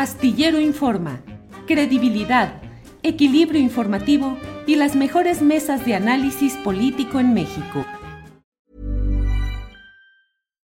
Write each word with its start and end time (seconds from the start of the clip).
Astillero 0.00 0.58
Informa, 0.58 1.20
credibilidad, 1.66 2.62
equilibrio 3.02 3.60
informativo 3.60 4.38
y 4.66 4.76
las 4.76 4.96
mejores 4.96 5.42
mesas 5.42 5.84
de 5.84 5.94
análisis 5.94 6.54
político 6.64 7.20
en 7.20 7.34
México. 7.34 7.84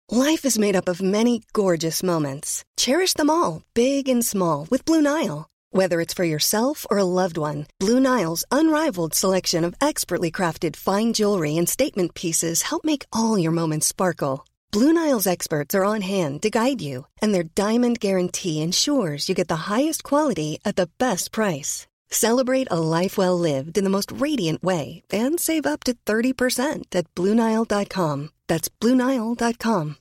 Life 0.09 0.45
is 0.45 0.61
made 0.61 0.77
up 0.77 0.89
of 0.89 1.03
many 1.03 1.43
gorgeous 1.53 2.05
moments. 2.05 2.63
Cherish 2.77 3.15
them 3.15 3.29
all, 3.29 3.63
big 3.75 4.09
and 4.09 4.25
small, 4.25 4.69
with 4.71 4.85
Blue 4.85 5.03
Nile. 5.03 5.49
Whether 5.73 6.01
it's 6.01 6.15
for 6.15 6.23
yourself 6.23 6.87
or 6.89 6.99
a 6.99 7.05
loved 7.05 7.37
one, 7.37 7.67
Blue 7.81 7.99
Nile's 7.99 8.45
unrivaled 8.53 9.13
selection 9.13 9.65
of 9.65 9.75
expertly 9.81 10.31
crafted 10.31 10.77
fine 10.77 11.13
jewelry 11.13 11.57
and 11.57 11.69
statement 11.69 12.15
pieces 12.15 12.63
help 12.63 12.85
make 12.85 13.07
all 13.13 13.37
your 13.37 13.51
moments 13.51 13.89
sparkle. 13.89 14.45
Blue 14.77 14.93
Nile's 14.93 15.27
experts 15.27 15.75
are 15.75 15.87
on 15.87 16.03
hand 16.03 16.43
to 16.43 16.51
guide 16.51 16.83
you, 16.83 17.07
and 17.23 17.33
their 17.33 17.45
diamond 17.55 17.99
guarantee 17.99 18.61
ensures 18.61 19.27
you 19.27 19.35
get 19.35 19.49
the 19.49 19.73
highest 19.73 20.03
quality 20.03 20.59
at 20.67 20.77
the 20.77 20.91
best 20.99 21.33
price. 21.33 21.87
Celebrate 22.11 22.69
a 22.71 22.79
life 22.79 23.17
well 23.17 23.39
lived 23.39 23.79
in 23.79 23.85
the 23.85 23.97
most 23.97 24.13
radiant 24.21 24.63
way 24.63 25.01
and 25.11 25.41
save 25.41 25.65
up 25.65 25.83
to 25.85 25.95
30% 26.05 26.95
at 26.95 27.07
BlueNile.com. 27.15 28.29
That's 28.49 28.69
BlueNile.com. 28.69 29.97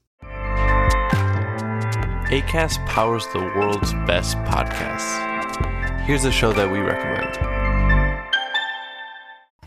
ACAST 2.28 2.86
powers 2.86 3.26
the 3.28 3.40
world's 3.40 3.94
best 4.06 4.36
podcasts. 4.40 6.02
Here's 6.02 6.26
a 6.26 6.34
show 6.34 6.52
that 6.52 6.70
we 6.70 6.80
recommend. 6.80 7.55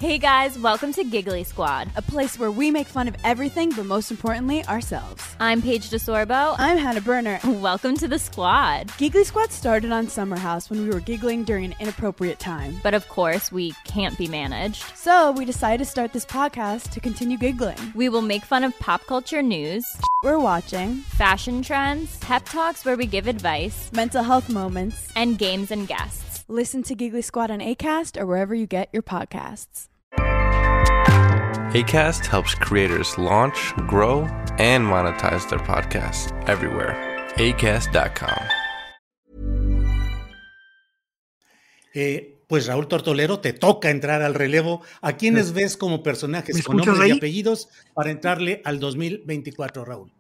Hey 0.01 0.19
guys, 0.19 0.57
welcome 0.57 0.93
to 0.93 1.03
Giggly 1.03 1.43
Squad. 1.43 1.91
a 1.97 2.03
place 2.03 2.39
where 2.39 2.53
we 2.53 2.71
make 2.71 2.87
fun 2.87 3.09
of 3.09 3.17
everything, 3.25 3.71
but 3.71 3.85
most 3.85 4.13
importantly, 4.13 4.65
ourselves. 4.67 5.35
I'm 5.41 5.61
Paige 5.61 5.91
DeSorbo. 5.91 6.55
I'm 6.57 6.79
Hannah 6.79 7.01
Berner. 7.01 7.41
Welcome 7.45 7.97
to 7.97 8.07
the 8.07 8.21
squad. 8.21 8.97
Giggly 8.97 9.25
Squad 9.25 9.51
started 9.51 9.91
on 9.91 10.07
Summer 10.07 10.37
House 10.37 10.71
when 10.71 10.85
we 10.85 10.95
were 10.95 11.01
giggling 11.01 11.43
during 11.43 11.65
an 11.65 11.75
inappropriate 11.81 12.39
time. 12.39 12.79
But 12.85 12.95
of 12.95 13.09
course, 13.09 13.51
we 13.51 13.73
can't 13.83 14.17
be 14.17 14.29
managed. 14.29 14.85
So 14.95 15.33
we 15.33 15.45
decided 15.45 15.85
to 15.85 15.91
start 15.91 16.13
this 16.13 16.25
podcast 16.25 16.91
to 16.91 17.01
continue 17.01 17.37
giggling. 17.37 17.93
We 17.97 18.09
will 18.09 18.23
make 18.23 18.45
fun 18.45 18.63
of 18.63 18.79
pop 18.79 19.05
culture 19.07 19.43
news, 19.43 19.85
We're 20.25 20.41
watching 20.41 20.97
fashion 20.97 21.63
trends, 21.63 22.19
pep 22.19 22.45
talks 22.45 22.85
where 22.85 22.97
we 22.97 23.07
give 23.07 23.29
advice, 23.29 23.89
mental 23.93 24.25
health 24.25 24.49
moments. 24.51 25.13
and 25.15 25.39
games 25.39 25.71
and 25.71 25.87
guests. 25.87 26.45
Listen 26.49 26.83
to 26.85 26.95
Giggly 26.97 27.23
Squad 27.23 27.51
on 27.53 27.61
ACAST 27.61 28.21
or 28.21 28.27
wherever 28.27 28.55
you 28.55 28.67
get 28.67 28.89
your 28.93 29.03
podcasts. 29.03 29.89
ACAST 31.73 32.27
helps 32.27 32.55
creators 32.55 33.17
launch, 33.19 33.75
grow, 33.87 34.23
and 34.59 34.85
monetize 34.87 35.49
their 35.51 35.59
podcasts 35.61 36.33
everywhere. 36.49 36.97
ACAST.com. 37.35 38.49
Eh, 41.95 42.21
pues 42.49 42.67
Raúl 42.67 42.89
Tortolero, 42.89 43.39
te 43.39 43.53
toca 43.53 43.91
entrar 43.91 44.23
al 44.23 44.35
relevo. 44.35 44.83
¿A 45.03 45.17
quiénes 45.17 45.53
ves 45.53 45.77
como 45.77 46.03
personajes 46.03 46.57
¿Me 46.57 46.63
con 46.63 46.79
nombres 46.79 46.99
y 46.99 47.03
ahí? 47.03 47.11
apellidos 47.13 47.69
para 47.95 48.11
entrarle 48.11 48.63
al 48.65 48.81
2024, 48.81 49.85
Raúl? 49.85 50.11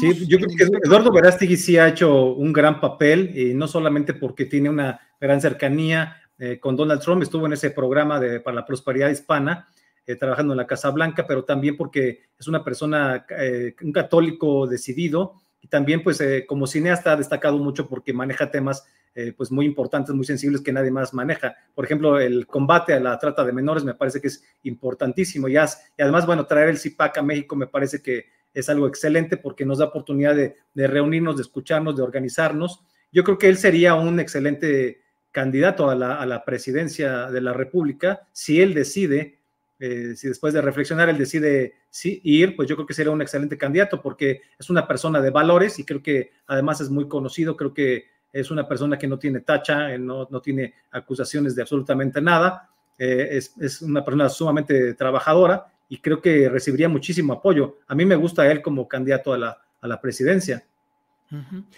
Sí, 0.00 0.26
yo 0.26 0.38
creo 0.38 0.48
que 0.56 0.78
Eduardo 0.84 1.12
Verástegui 1.12 1.56
sí 1.56 1.76
ha 1.76 1.86
hecho 1.86 2.32
un 2.32 2.52
gran 2.52 2.80
papel, 2.80 3.38
y 3.38 3.54
no 3.54 3.68
solamente 3.68 4.14
porque 4.14 4.46
tiene 4.46 4.70
una 4.70 4.98
gran 5.20 5.40
cercanía 5.40 6.16
eh, 6.38 6.58
con 6.58 6.74
Donald 6.74 7.00
Trump, 7.02 7.22
estuvo 7.22 7.46
en 7.46 7.52
ese 7.52 7.70
programa 7.70 8.18
de, 8.18 8.40
para 8.40 8.56
la 8.56 8.66
prosperidad 8.66 9.10
hispana, 9.10 9.68
eh, 10.06 10.16
trabajando 10.16 10.54
en 10.54 10.56
la 10.56 10.66
Casa 10.66 10.90
Blanca, 10.90 11.26
pero 11.28 11.44
también 11.44 11.76
porque 11.76 12.22
es 12.38 12.48
una 12.48 12.64
persona, 12.64 13.26
eh, 13.38 13.76
un 13.82 13.92
católico 13.92 14.66
decidido, 14.66 15.34
y 15.60 15.68
también 15.68 16.02
pues 16.02 16.20
eh, 16.20 16.46
como 16.46 16.66
cineasta 16.66 17.12
ha 17.12 17.16
destacado 17.16 17.58
mucho 17.58 17.88
porque 17.88 18.12
maneja 18.12 18.50
temas 18.50 18.86
eh, 19.14 19.32
pues 19.36 19.50
muy 19.50 19.66
importantes, 19.66 20.14
muy 20.14 20.24
sensibles 20.24 20.60
que 20.60 20.72
nadie 20.72 20.90
más 20.90 21.12
maneja. 21.14 21.54
Por 21.74 21.84
ejemplo, 21.84 22.18
el 22.20 22.46
combate 22.46 22.94
a 22.94 23.00
la 23.00 23.18
trata 23.18 23.44
de 23.44 23.52
menores 23.52 23.84
me 23.84 23.94
parece 23.94 24.20
que 24.20 24.28
es 24.28 24.44
importantísimo. 24.62 25.48
Y, 25.48 25.56
as- 25.56 25.82
y 25.96 26.02
además, 26.02 26.26
bueno, 26.26 26.46
traer 26.46 26.68
el 26.68 26.78
CIPAC 26.78 27.18
a 27.18 27.22
México 27.22 27.56
me 27.56 27.66
parece 27.66 28.00
que 28.02 28.26
es 28.54 28.68
algo 28.68 28.88
excelente 28.88 29.36
porque 29.36 29.64
nos 29.64 29.78
da 29.78 29.86
oportunidad 29.86 30.34
de, 30.34 30.54
reunirnos, 30.74 31.36
de 31.36 31.42
escucharnos, 31.42 31.96
de 31.96 32.02
organizarnos. 32.02 32.80
Yo 33.12 33.22
creo 33.24 33.38
que 33.38 33.48
él 33.48 33.56
sería 33.56 33.94
un 33.94 34.20
excelente 34.20 35.00
candidato 35.30 35.90
a 35.90 35.94
la, 35.94 36.16
a 36.20 36.26
la 36.26 36.44
presidencia 36.44 37.30
de 37.30 37.40
la 37.40 37.52
República 37.52 38.26
si 38.32 38.60
él 38.60 38.74
decide, 38.74 39.38
eh, 39.78 40.14
si 40.16 40.26
después 40.26 40.52
de 40.54 40.62
reflexionar 40.62 41.08
él 41.08 41.18
decide 41.18 41.74
sí, 41.90 42.20
ir, 42.24 42.56
pues 42.56 42.68
yo 42.68 42.74
creo 42.74 42.86
que 42.86 42.94
sería 42.94 43.12
un 43.12 43.22
excelente 43.22 43.56
candidato 43.58 44.02
porque 44.02 44.40
es 44.58 44.70
una 44.70 44.88
persona 44.88 45.20
de 45.20 45.30
valores 45.30 45.78
y 45.78 45.84
creo 45.84 46.02
que 46.02 46.30
además 46.46 46.80
es 46.80 46.90
muy 46.90 47.06
conocido, 47.06 47.56
creo 47.56 47.72
que 47.74 48.06
es 48.40 48.50
una 48.50 48.66
persona 48.66 48.98
que 48.98 49.06
no 49.06 49.18
tiene 49.18 49.40
tacha, 49.40 49.92
eh, 49.92 49.98
no, 49.98 50.26
no 50.30 50.40
tiene 50.40 50.74
acusaciones 50.90 51.54
de 51.54 51.62
absolutamente 51.62 52.20
nada, 52.20 52.70
eh, 52.98 53.28
es, 53.32 53.54
es 53.60 53.82
una 53.82 54.04
persona 54.04 54.28
sumamente 54.28 54.94
trabajadora 54.94 55.66
y 55.88 55.98
creo 55.98 56.20
que 56.20 56.48
recibiría 56.48 56.88
muchísimo 56.88 57.32
apoyo. 57.32 57.78
A 57.86 57.94
mí 57.94 58.04
me 58.04 58.16
gusta 58.16 58.50
él 58.50 58.60
como 58.60 58.88
candidato 58.88 59.32
a 59.32 59.38
la, 59.38 59.58
a 59.80 59.88
la 59.88 60.00
presidencia. 60.00 60.64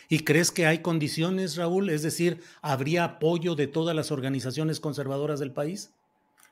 ¿Y 0.08 0.20
crees 0.20 0.52
que 0.52 0.66
hay 0.66 0.78
condiciones, 0.78 1.56
Raúl? 1.56 1.90
Es 1.90 2.02
decir, 2.02 2.40
¿habría 2.62 3.02
apoyo 3.02 3.56
de 3.56 3.66
todas 3.66 3.96
las 3.96 4.12
organizaciones 4.12 4.78
conservadoras 4.78 5.40
del 5.40 5.50
país? 5.50 5.92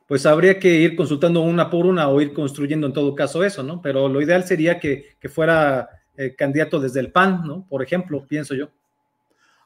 Pues 0.09 0.27
habría 0.27 0.59
que 0.59 0.75
ir 0.75 0.97
consultando 0.97 1.43
una 1.43 1.71
por 1.71 1.87
una 1.87 2.09
o 2.09 2.21
ir 2.21 2.33
construyendo 2.33 2.89
en 2.89 2.93
todo 2.93 3.15
caso 3.15 3.45
eso, 3.45 3.63
¿no? 3.63 3.81
Pero 3.81 4.09
lo 4.09 4.21
ideal 4.21 4.45
sería 4.45 4.81
que, 4.81 5.17
que 5.21 5.29
fuera 5.29 5.89
eh, 6.17 6.35
candidato 6.35 6.81
desde 6.81 6.99
el 6.99 7.13
PAN, 7.13 7.47
¿no? 7.47 7.67
Por 7.69 7.83
ejemplo, 7.83 8.27
pienso 8.27 8.55
yo. 8.57 8.71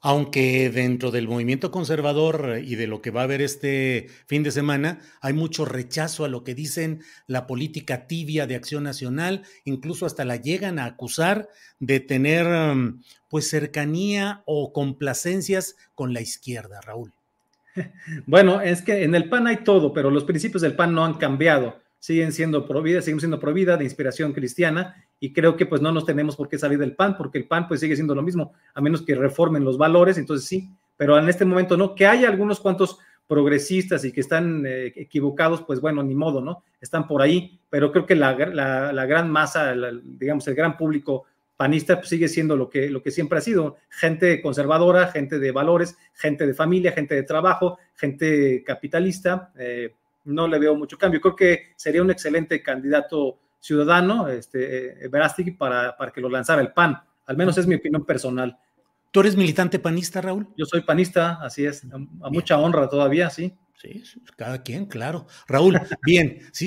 Aunque 0.04 0.68
dentro 0.68 1.12
del 1.12 1.28
movimiento 1.28 1.70
conservador 1.70 2.58
y 2.60 2.74
de 2.74 2.88
lo 2.88 3.00
que 3.00 3.12
va 3.12 3.20
a 3.20 3.24
haber 3.24 3.40
este 3.40 4.08
fin 4.26 4.42
de 4.42 4.50
semana, 4.50 4.98
hay 5.20 5.32
mucho 5.32 5.64
rechazo 5.64 6.24
a 6.24 6.28
lo 6.28 6.42
que 6.42 6.56
dicen 6.56 7.02
la 7.28 7.46
política 7.46 8.08
tibia 8.08 8.48
de 8.48 8.56
acción 8.56 8.82
nacional, 8.82 9.44
incluso 9.64 10.04
hasta 10.04 10.24
la 10.24 10.34
llegan 10.34 10.80
a 10.80 10.86
acusar 10.86 11.48
de 11.78 12.00
tener 12.00 12.48
um, 12.48 13.00
pues 13.28 13.48
cercanía 13.48 14.42
o 14.44 14.72
complacencias 14.72 15.76
con 15.94 16.12
la 16.12 16.20
izquierda, 16.20 16.80
Raúl. 16.80 17.12
Bueno, 18.26 18.60
es 18.60 18.82
que 18.82 19.04
en 19.04 19.14
el 19.14 19.28
PAN 19.28 19.46
hay 19.46 19.58
todo, 19.58 19.92
pero 19.92 20.10
los 20.10 20.24
principios 20.24 20.62
del 20.62 20.74
PAN 20.74 20.94
no 20.94 21.04
han 21.04 21.14
cambiado. 21.14 21.80
Siguen 22.00 22.32
siendo 22.32 22.66
pro 22.66 22.82
vida, 22.82 23.02
siguen 23.02 23.20
siendo 23.20 23.38
pro 23.38 23.54
vida 23.54 23.76
de 23.76 23.84
inspiración 23.84 24.32
cristiana 24.32 25.06
y 25.22 25.32
creo 25.32 25.56
que 25.56 25.66
pues 25.66 25.80
no 25.80 25.92
nos 25.92 26.04
tenemos 26.04 26.34
por 26.34 26.48
qué 26.48 26.58
salir 26.58 26.80
del 26.80 26.96
PAN 26.96 27.16
porque 27.16 27.38
el 27.38 27.46
PAN 27.46 27.68
pues 27.68 27.78
sigue 27.78 27.94
siendo 27.94 28.12
lo 28.12 28.22
mismo, 28.22 28.54
a 28.74 28.80
menos 28.80 29.02
que 29.02 29.14
reformen 29.14 29.62
los 29.62 29.78
valores, 29.78 30.18
entonces 30.18 30.48
sí, 30.48 30.68
pero 30.96 31.16
en 31.16 31.28
este 31.28 31.44
momento 31.44 31.76
no, 31.76 31.94
que 31.94 32.06
haya 32.06 32.28
algunos 32.28 32.58
cuantos 32.58 32.98
progresistas 33.28 34.04
y 34.04 34.10
que 34.10 34.20
están 34.20 34.66
eh, 34.66 34.92
equivocados, 34.96 35.62
pues 35.62 35.80
bueno, 35.80 36.02
ni 36.02 36.16
modo, 36.16 36.40
¿no? 36.40 36.64
Están 36.80 37.06
por 37.06 37.22
ahí, 37.22 37.60
pero 37.70 37.92
creo 37.92 38.04
que 38.04 38.16
la, 38.16 38.34
la, 38.34 39.06
gran 39.06 39.30
masa, 39.30 39.72
digamos, 40.02 40.48
el 40.48 40.56
gran 40.56 40.76
público 40.76 41.26
panista 41.56 41.98
pues, 41.98 42.08
sigue 42.08 42.26
siendo 42.26 42.56
lo 42.56 42.68
que, 42.68 42.90
lo 42.90 43.00
que 43.00 43.12
siempre 43.12 43.38
ha 43.38 43.42
sido, 43.42 43.76
gente 43.90 44.42
conservadora, 44.42 45.06
gente 45.06 45.38
de 45.38 45.52
valores, 45.52 45.96
gente 46.14 46.48
de 46.48 46.54
familia, 46.54 46.90
gente 46.90 47.14
de 47.14 47.22
trabajo, 47.22 47.78
gente 47.94 48.64
capitalista, 48.64 49.52
eh, 49.56 49.94
no 50.24 50.48
le 50.48 50.58
veo 50.58 50.74
mucho 50.74 50.98
cambio. 50.98 51.20
Creo 51.20 51.36
que 51.36 51.62
sería 51.76 52.02
un 52.02 52.10
excelente 52.10 52.60
candidato 52.60 53.38
ciudadano, 53.62 54.28
este, 54.28 55.04
eh, 55.04 55.08
Verástegui, 55.08 55.52
para, 55.52 55.96
para 55.96 56.10
que 56.12 56.20
lo 56.20 56.28
lanzara 56.28 56.60
el 56.60 56.72
PAN. 56.72 57.00
Al 57.26 57.36
menos 57.36 57.56
es 57.56 57.66
mi 57.66 57.76
opinión 57.76 58.04
personal. 58.04 58.58
¿Tú 59.12 59.20
eres 59.20 59.36
militante 59.36 59.78
panista, 59.78 60.20
Raúl? 60.20 60.48
Yo 60.56 60.66
soy 60.66 60.80
panista, 60.80 61.38
así 61.40 61.64
es, 61.64 61.84
a, 61.84 61.96
a 61.96 62.30
mucha 62.30 62.58
honra 62.58 62.88
todavía, 62.88 63.30
sí. 63.30 63.56
Sí, 63.76 64.02
cada 64.36 64.62
quien, 64.62 64.86
claro. 64.86 65.26
Raúl, 65.46 65.74
bien, 66.06 66.40
sí. 66.52 66.66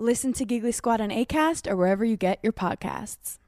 Listen 0.00 0.32
to 0.34 0.44
Giggly 0.44 0.70
Squad 0.70 1.00
on 1.00 1.10
ACAST 1.10 1.68
or 1.68 1.74
wherever 1.74 2.04
you 2.04 2.16
get 2.16 2.38
your 2.40 2.52
podcasts. 2.52 3.38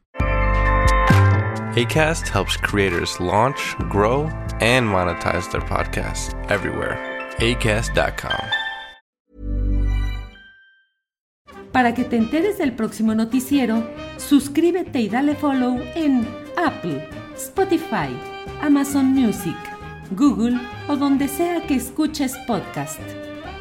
ACAST 1.76 2.26
helps 2.26 2.56
creators 2.56 3.20
launch, 3.20 3.76
grow, 3.88 4.24
and 4.60 4.88
monetize 4.88 5.48
their 5.52 5.60
podcasts 5.60 6.34
everywhere. 6.50 6.98
ACAST.com. 7.36 8.50
Para 11.70 11.94
que 11.94 12.02
te 12.02 12.16
enteres 12.16 12.58
del 12.58 12.72
próximo 12.72 13.14
noticiero, 13.14 13.88
suscríbete 14.16 15.00
y 15.02 15.08
dale 15.08 15.36
follow 15.36 15.80
en 15.94 16.26
Apple, 16.56 17.08
Spotify, 17.36 18.10
Amazon 18.60 19.06
Music, 19.14 19.54
Google 20.16 20.58
o 20.88 20.96
donde 20.96 21.28
sea 21.28 21.64
que 21.68 21.76
escuches 21.76 22.36
podcast. 22.48 22.98